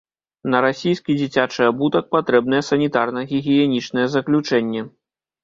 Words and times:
На 0.51 0.59
расійскі 0.65 1.11
дзіцячы 1.19 1.61
абутак 1.71 2.07
патрэбнае 2.15 2.61
санітарна-гігіенічнае 2.71 4.07
заключэнне. 4.17 4.81